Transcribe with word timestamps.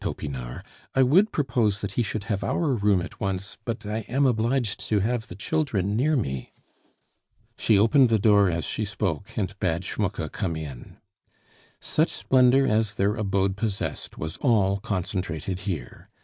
Topinard. 0.03 0.63
"I 0.95 1.03
would 1.03 1.31
propose 1.31 1.79
that 1.81 1.91
he 1.91 2.01
should 2.01 2.23
have 2.23 2.43
our 2.43 2.73
room 2.73 3.01
at 3.03 3.19
once, 3.19 3.59
but 3.65 3.85
I 3.85 3.99
am 4.09 4.25
obliged 4.25 4.79
to 4.89 4.99
have 5.01 5.27
the 5.27 5.35
children 5.35 5.95
near 5.95 6.15
me." 6.15 6.53
She 7.55 7.77
opened 7.77 8.09
the 8.09 8.17
door 8.17 8.49
as 8.49 8.65
she 8.65 8.83
spoke, 8.83 9.37
and 9.37 9.53
bade 9.59 9.83
Schmucke 9.83 10.31
come 10.31 10.55
in. 10.55 10.97
Such 11.79 12.09
splendor 12.09 12.65
as 12.65 12.95
their 12.95 13.15
abode 13.15 13.55
possessed 13.55 14.17
was 14.17 14.37
all 14.37 14.79
concentrated 14.79 15.59
here. 15.69 16.09